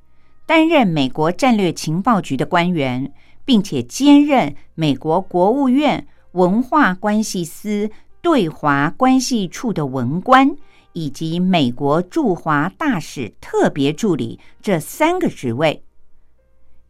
[0.47, 3.13] 担任美国战略情报局的官员。
[3.47, 7.89] 并且兼任美国国务院文化关系司
[8.21, 10.53] 对华关系处的文官，
[10.91, 15.81] 以及美国驻华大使特别助理这三个职位。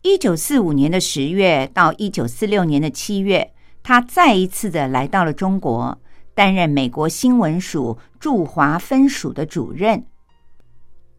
[0.01, 3.53] 一九四五年的十月到一九四六年的七月，
[3.83, 6.01] 他再一次的来到了中国，
[6.33, 10.07] 担任美国新闻署驻华分署的主任。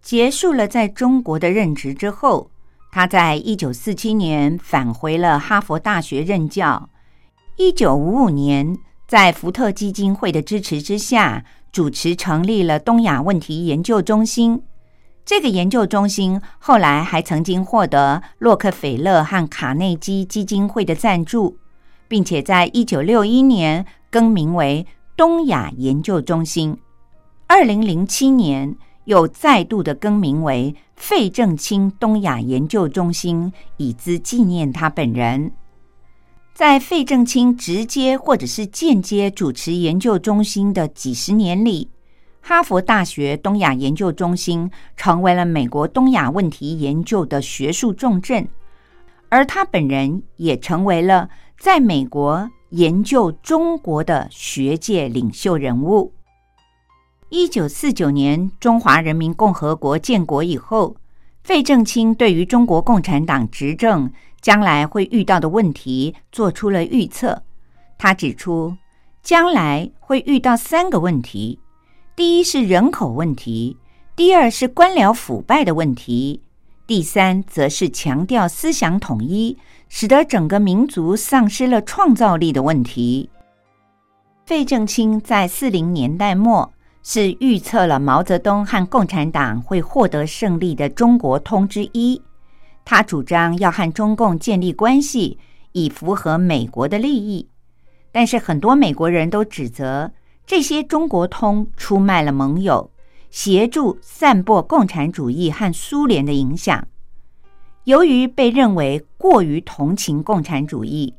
[0.03, 2.51] 结束了在中国的任职之后。
[2.91, 6.89] 他在一九四七年返回了哈佛大学任教。
[7.57, 14.63] 一九五五年，在福特基金会的支持之下，主持成立了东亚问题研究中心。
[15.23, 21.59] 这个研究中心后来还曾经获得洛克菲勒和卡内基基金会的赞助，
[22.09, 26.79] 并且在一九六一年更名为东亚研究中心。
[27.47, 28.75] 二零零七年。
[29.09, 35.51] 又再度的更名为费正清东亚研究中心，以资纪念他本人。
[36.53, 41.89] 在费正清直接或者是间接主持研究中心的几十年里，
[42.43, 48.47] 哈佛大学东亚研究中心成为了美国东亚问题研究的学术重镇，
[49.31, 56.13] 而他本人也成为了在美国研究中国的学界领袖人物。
[57.31, 60.97] 一九四九年，中华人民共和国建国以后，
[61.45, 64.11] 费正清对于中国共产党执政
[64.41, 67.43] 将来会遇到的问题做出了预测。
[67.99, 68.75] 他指出，
[69.23, 71.61] 将来会遇到三个问题：
[72.17, 73.77] 第一是人口问题，
[74.17, 76.41] 第二是官僚腐败的问题，
[76.87, 79.59] 第三则是强调思想统一，
[79.91, 83.29] 使得整个民族丧失了创造力的问题。
[84.47, 86.73] 费正清在四零年代末。
[87.03, 92.21] 是预测了毛泽东和共产党会获得胜利的中国通之一。
[92.85, 95.39] 他主张要和中共建立关系，
[95.73, 97.49] 以符合美国的利益。
[98.11, 100.11] 但是很多美国人都指责
[100.47, 102.91] 这些中国通出卖了盟友，
[103.31, 106.89] 协助散播共产主义和苏联的影响。
[107.85, 111.15] 由于被认为过于同情共产主义，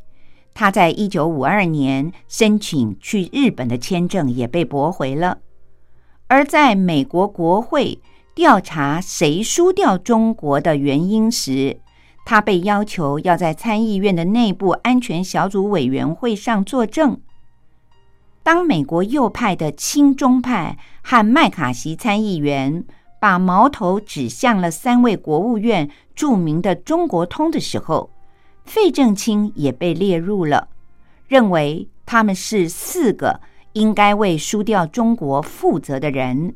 [0.53, 5.37] 他在一九五二年申请去日本的签证也被驳回了。
[6.29, 7.99] 而在美国国会
[8.35, 11.79] 调查谁输掉中国的原因时，
[12.23, 17.19] 他被要求要在参议院的内部安全小组委员会上作证。
[18.43, 22.85] 当美国右派的亲中派和麦卡锡参议员
[23.19, 28.11] 把矛头指向了三位国务院著名的中国通的时候，
[28.63, 30.67] 费正清也被列入了，
[31.27, 33.41] 认为他们是四个。
[33.73, 36.55] 应该为输掉中国负责的人，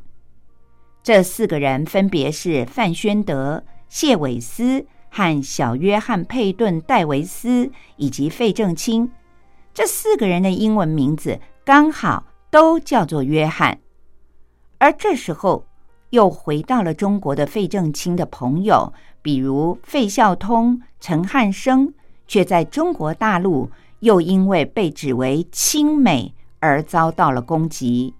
[1.03, 9.11] 这四个人分别是范宣德、谢伟思和小约翰·佩顿·戴维斯以及费正清。
[9.74, 13.80] 这四个人的英文名字刚好都叫做约翰。
[14.80, 15.66] 而这时候
[16.09, 18.91] 又回到了中国的费正清的朋友，
[19.22, 21.93] 比如费孝通、陈汉生，
[22.28, 26.34] 却在中国大陆又因为被指为亲美。
[26.64, 28.14] 而遭到了攻击。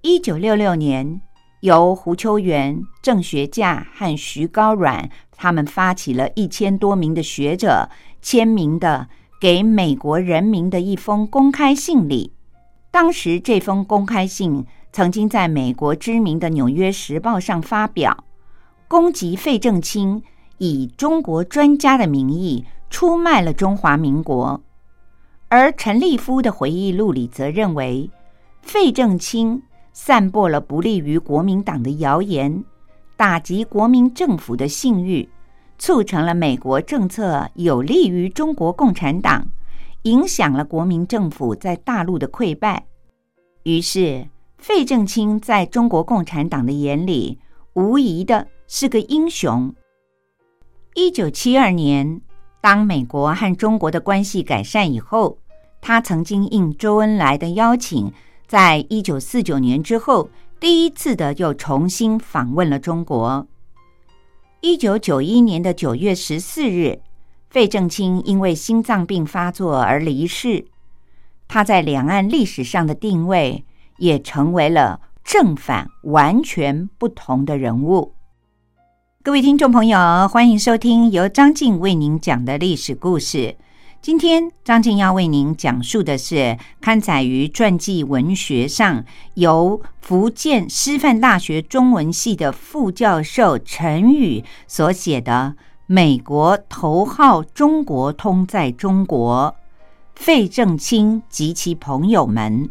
[0.00, 1.20] 一九六六年，
[1.60, 7.90] 由胡秋原、郑学稼和徐高阮他们发起了一千多名的学者
[8.22, 9.08] 签名的
[9.38, 12.32] 给美国人民的一封公开信里。
[12.90, 18.24] 当时这封公开信曾经在美国知名的《纽约时报》上发表，
[18.88, 20.22] 攻击费正清
[20.56, 24.62] 以中国专家的名义出卖了中华民国。
[25.52, 28.08] 而陈立夫的回忆录里则认为，
[28.62, 32.64] 费正清散播了不利于国民党的谣言，
[33.18, 35.28] 打击国民政府的信誉，
[35.76, 39.46] 促成了美国政策有利于中国共产党，
[40.04, 42.86] 影响了国民政府在大陆的溃败。
[43.64, 44.26] 于是，
[44.56, 47.38] 费正清在中国共产党的眼里，
[47.74, 49.74] 无疑的是个英雄。
[50.94, 52.22] 一九七二年，
[52.62, 55.36] 当美国和中国的关系改善以后。
[55.82, 58.12] 他曾经应周恩来的邀请，
[58.46, 60.30] 在一九四九年之后，
[60.60, 63.48] 第一次的又重新访问了中国。
[64.60, 67.00] 一九九一年的九月十四日，
[67.50, 70.66] 费正清因为心脏病发作而离世。
[71.48, 73.64] 他在两岸历史上的定位
[73.98, 78.14] 也成为了正反完全不同的人物。
[79.24, 83.56] 各位听众朋友，欢迎收听由张静为您讲的历史故事。
[84.02, 95.54] 今天张静要为您讲述的是刊载于传记文学上，由福建师范大学中文系的副教授陈宇所写的
[95.86, 99.54] 《美国头号中国通在中国：
[100.16, 102.64] 费正清及其朋友们》。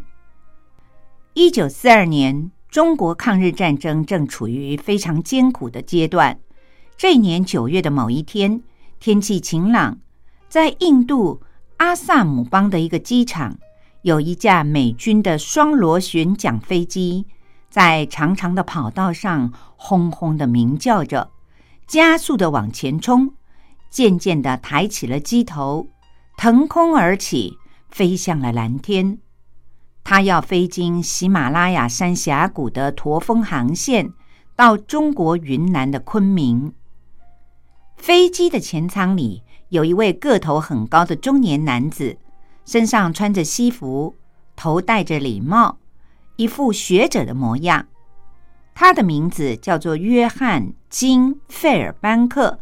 [1.32, 6.38] 一九四二年，中国抗日战争正处于非常艰苦的阶段。
[6.98, 8.62] 这一年九月的某一天，
[9.00, 9.96] 天气晴朗。
[10.52, 11.40] 在印度
[11.78, 13.56] 阿萨姆邦的一个机场，
[14.02, 17.24] 有一架美军的双螺旋桨飞机，
[17.70, 21.30] 在长长的跑道上轰轰的鸣叫着，
[21.86, 23.32] 加速的往前冲，
[23.88, 25.88] 渐渐的抬起了机头，
[26.36, 27.56] 腾空而起，
[27.88, 29.16] 飞向了蓝天。
[30.04, 34.12] 它要飞经喜马拉雅山峡谷的驼峰航线，
[34.54, 36.74] 到中国云南的昆明。
[37.96, 39.42] 飞机的前舱里。
[39.72, 42.18] 有一位个头很高的中年男子，
[42.66, 44.14] 身上穿着西服，
[44.54, 45.78] 头戴着礼帽，
[46.36, 47.86] 一副学者的模样。
[48.74, 52.60] 他的名字叫做约翰·金·费尔班克。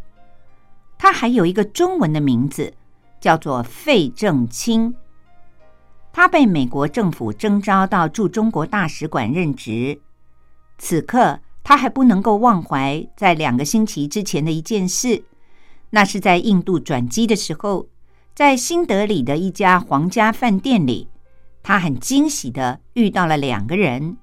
[0.97, 2.73] 他还有一个中文的名字，
[3.21, 4.95] 叫做费正清。
[6.13, 10.01] 他被美国政府征召到驻中国大使馆任职。
[10.79, 15.25] 此刻，他还不能够忘怀在两个星期之前的一件事。
[15.91, 17.89] 那是在印度转机的时候，
[18.35, 21.09] 在新德里的一家皇家饭店里，
[21.63, 24.17] 他很惊喜的遇到了两个人，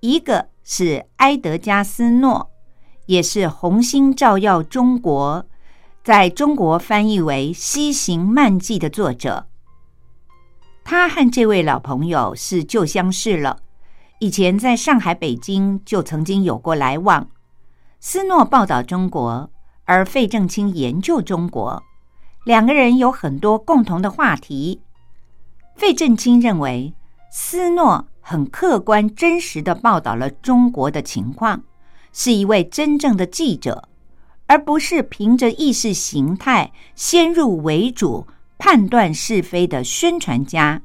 [0.00, 2.50] 一个是埃德加斯诺，
[3.06, 5.42] 也是《红星照耀中国》
[6.04, 9.48] 在中国翻译为《西行漫记》的作者。
[10.84, 13.58] 他和这位老朋友是旧相识了，
[14.20, 17.28] 以前在上海、北京就曾经有过来往。
[17.98, 19.50] 斯诺报道中国。
[19.84, 21.82] 而费正清研究中国，
[22.44, 24.80] 两个人有很多共同的话题。
[25.76, 26.94] 费正清认为，
[27.30, 31.62] 斯诺很客观、真实的报道了中国的情况，
[32.12, 33.88] 是一位真正的记者，
[34.46, 38.26] 而不是凭着意识形态先入为主
[38.56, 40.80] 判断是非的宣传家。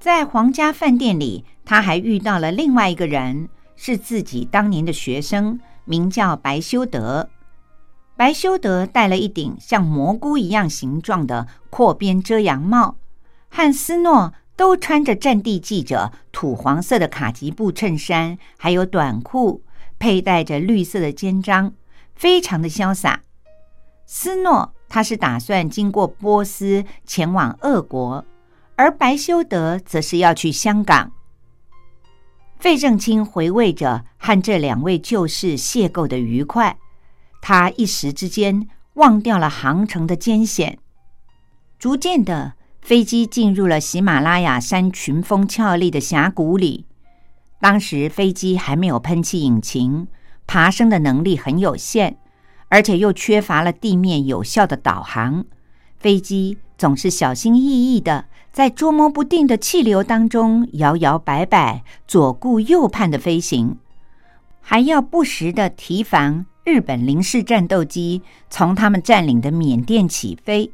[0.00, 7.28] 在皇家饭店里，他还遇到了另外一个人，是自己当年的学生，名叫白修德。
[8.16, 12.96] 白修德戴了一顶像蘑菇一样形状的阔边遮阳帽，
[13.48, 19.62] 汉斯诺都穿着战地记者土黄色的卡其布衬衫，还有短裤，
[19.98, 21.72] 佩戴着绿色的肩章，
[22.14, 23.22] 非常的潇洒。
[24.06, 28.24] 斯诺他是打算经过波斯前往俄国，
[28.76, 31.12] 而白修德则是要去香港。
[32.60, 36.78] 费正清回味着和这两位旧识邂逅的愉快。
[37.42, 40.78] 他一时之间忘掉了航程的艰险，
[41.76, 46.86] 逐渐的，飞机进入了喜马拉雅山群峰峭立的峡谷里。
[47.60, 50.06] 当时飞机还没有喷气引擎，
[50.46, 52.16] 爬升的能力很有限，
[52.68, 55.44] 而且又缺乏了地面有效的导航。
[55.98, 63.78] 飞机总是小心翼翼的在捉摸不定的气流当中摇摇摆摆、左顾右盼的飞行，
[64.60, 66.46] 还要不时的提防。
[66.64, 70.70] 日本零式战斗机从他们占领的缅甸起飞，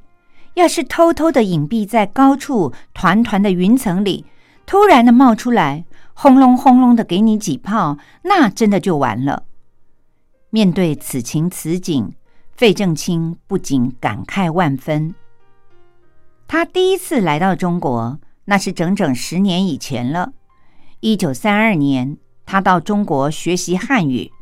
[0.54, 4.26] 要是偷偷的隐蔽在高处团团的云层里，
[4.66, 9.44] 突然的冒出来，轰隆轰隆的给你几炮，那真的就完了。
[10.50, 12.12] 面对此情此景，
[12.54, 15.14] 费正清不禁感慨万分。
[16.46, 20.32] 他第一次来到中国，那是整整十年以前了。
[21.00, 24.32] 一九三二年，他到中国学习汉语。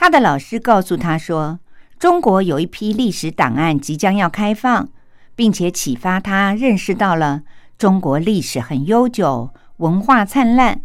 [0.00, 1.58] 他的老师告诉他说
[1.98, 4.88] ：“中国有一批历史档案即将要开放，
[5.34, 7.42] 并且启发他认识到了
[7.76, 10.80] 中国历史很悠久，文化灿烂，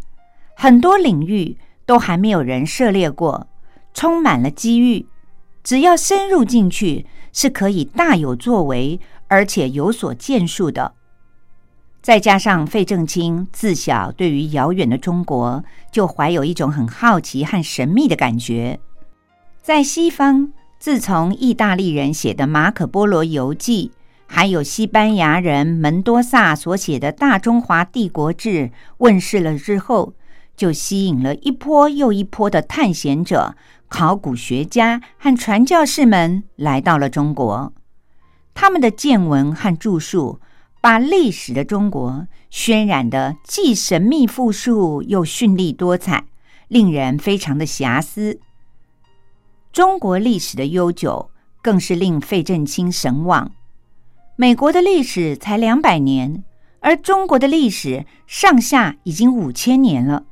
[0.56, 1.56] 很多领域
[1.86, 3.46] 都还没有人涉猎过，
[3.94, 5.06] 充满了机遇。
[5.62, 8.98] 只要深入进去，是可以大有作为，
[9.28, 10.92] 而且有所建树的。”
[12.02, 18.80] 再加上费正清自小对于遥远的中国就怀有一种很好奇和神秘的感觉。
[19.64, 23.92] 在西方，自从意大利人写的《马可波罗游记》，
[24.26, 28.48] 还有西班牙人门多萨所写的《大中华帝国志》
[28.98, 30.12] 问世了之后，
[30.54, 33.56] 就吸引了一波又一波的探险者、
[33.88, 37.72] 考古学家和传教士们来到了中国。
[38.52, 40.40] 他们的见闻和著述，
[40.82, 46.26] 把历史的中国渲染的既神秘富庶又绚丽多彩，
[46.68, 48.40] 令人非常的遐思。
[49.74, 53.50] 中国历史的悠久，更是令费正清神往。
[54.36, 56.44] 美国的历史才两百年，
[56.78, 60.26] 而中国的历史上下已经五千年了。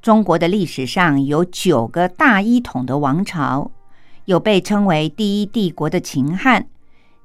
[0.00, 3.72] 中国的历史上有九个大一统的王朝，
[4.26, 6.68] 有被称为第一帝国的秦汉。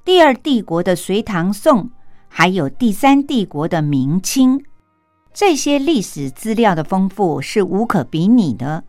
[0.04, 1.92] 第二帝国的隋唐宋，
[2.28, 4.66] 还有第三帝国的明清，
[5.32, 8.86] 这些历史资料的丰富是无可比拟的。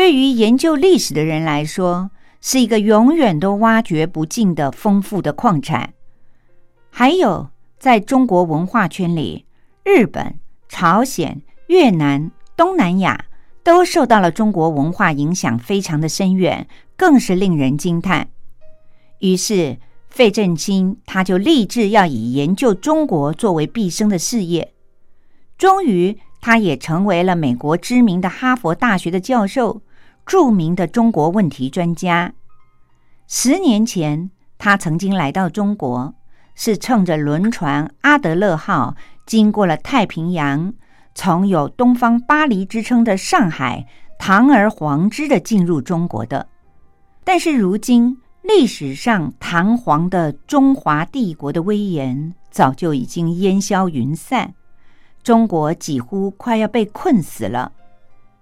[0.00, 5.92] 对于研究历史的人来说，是一个永远都挖掘不尽的丰富的矿产。
[6.88, 9.44] 还有，在中国文化圈里，
[9.84, 10.40] 日本、
[10.70, 13.26] 朝鲜、越南、东南亚
[13.62, 18.30] 都受到了中国文化影响，非常的深远，更是令人惊叹。
[19.18, 19.76] 于是。
[20.08, 24.72] 费正清他就立志要以研究中国作为毕生的事业，
[25.56, 29.82] 终于他也成为了美国知名的哈佛大学的教授，
[30.30, 32.32] 著名的中国问题专家。
[33.26, 36.14] 十年前，他曾经来到中国，
[36.54, 38.94] 是乘着轮船阿德勒号，
[39.26, 40.72] 经过了太平洋，
[41.16, 43.88] 从有“东方巴黎”之称的上海
[44.20, 46.46] 堂而皇之的进入中国的。
[47.24, 48.16] 但是如今。
[48.42, 54.54] 历史上堂皇的中华帝国的威严早就已经烟消云散，
[55.22, 57.70] 中国几乎快要被困死了，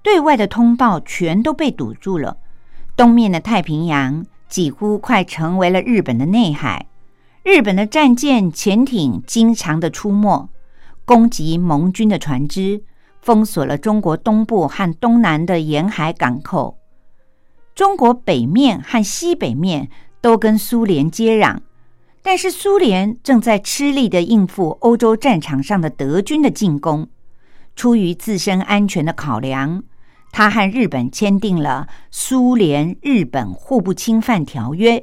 [0.02, 2.36] 对外的通道全都被堵住了，
[2.96, 6.86] 东面的太平洋几乎快成为了日本的内海，
[7.42, 10.48] 日本的战舰、潜艇经常的出没，
[11.04, 12.82] 攻击盟军的船只，
[13.20, 16.78] 封锁了中国东部和东南的沿海港口。
[17.74, 19.88] 中国北面和西北面
[20.20, 21.58] 都跟苏联接壤，
[22.22, 27.08] 但是苏联正在吃力的应付欧洲战场上的德军的进攻。
[27.78, 29.84] 出于自身安全的考量，
[30.32, 34.98] 他和日本签订了《苏联日本互不侵犯条约》。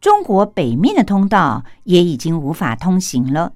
[0.00, 3.52] 中国北面的通道也已经无法通行了。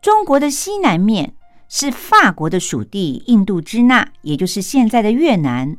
[0.00, 1.34] 中国的西南面
[1.68, 5.76] 是法国的属地印度支那，也就是现在的越南。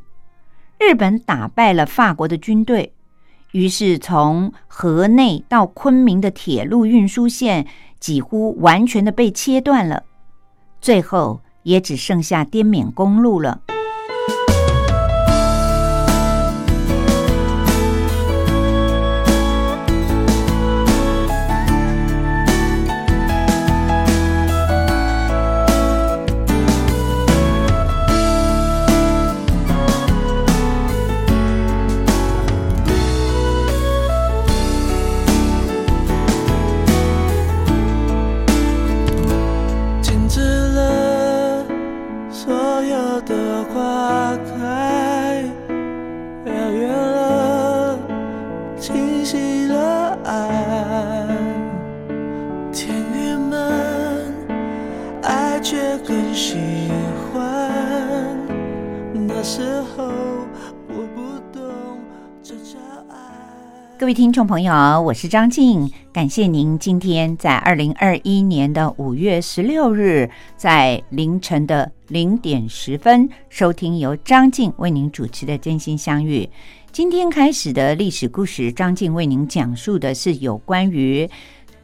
[0.78, 2.94] 日本打败了法国的军队，
[3.50, 7.66] 于是从河内到昆明的铁路运输线
[7.98, 10.04] 几乎完全的被切断了，
[10.80, 13.60] 最后也只剩下滇缅公路了。
[63.98, 64.72] 各位听众朋友，
[65.02, 76.44] 我是张静，感谢您今天在二零二一年的五月十六日，在凌晨的零点十分收听由张静为您主持的《真心相遇》。
[76.92, 81.28] 今天开始的历史故事，张静为您讲述的是有关于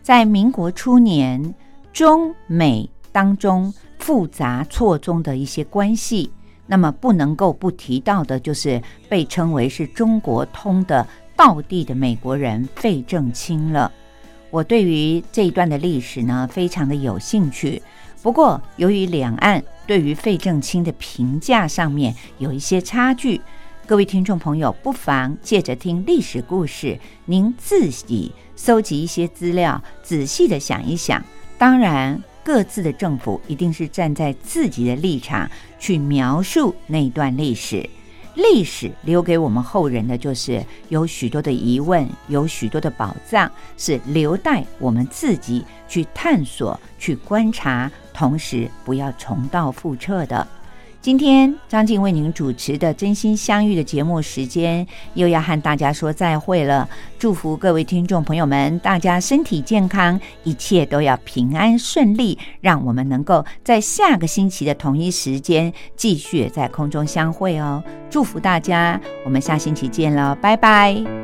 [0.01, 1.53] 在民国初年
[1.93, 6.31] 中美当中复杂错综的一些关系。
[6.67, 11.05] 那么不能够不提到的，就是被称为是中国通的。
[11.37, 13.91] 道地的美国人费正清了。
[14.51, 17.83] 我对于这一段的历史呢，非常的有兴趣。
[18.23, 23.41] 不过，由于两岸对于费正清的评价上面有一些差距，
[23.85, 31.23] 各位听众朋友不妨借着听历史故事，您自己搜集一些资料，仔细的想一想。
[31.59, 37.89] 当然，各自的政府一定是站在自己的立场去描述那段历史。
[38.35, 50.47] 历史留给我们后人的，就是有许多的疑问，有许多的宝藏，是留待我们自己去探索、去观察，同时不要重蹈覆辙的。
[51.05, 56.89] 今天张静为您主持的《真心相遇》的节目时间，又要和大家说再会了。
[57.19, 67.85] 祝福各位听众朋友们，大家身体健康，一切都要平安顺利，让我们能够在下个星期的同一时间继续在空中相会哦。
[68.09, 71.24] 祝福大家，我们下星期见了，拜拜。